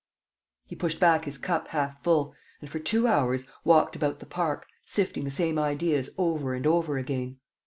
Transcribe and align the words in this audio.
He 0.65 0.75
pushed 0.75 0.99
back 0.99 1.25
his 1.25 1.37
cup 1.37 1.67
half 1.67 2.01
full 2.03 2.33
and, 2.59 2.67
for 2.67 2.79
two 2.79 3.05
hours, 3.05 3.45
walked 3.63 3.95
about 3.95 4.17
the 4.17 4.25
park, 4.25 4.65
sifting 4.83 5.25
the 5.25 5.29
same 5.29 5.59
ideas 5.59 6.09
over 6.17 6.55
and 6.55 6.65
over 6.65 6.97
again. 6.97 7.37